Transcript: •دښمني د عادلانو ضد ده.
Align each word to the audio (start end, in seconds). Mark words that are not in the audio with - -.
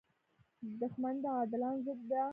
•دښمني 0.79 1.19
د 1.23 1.25
عادلانو 1.37 1.83
ضد 1.85 1.99
ده. 2.09 2.21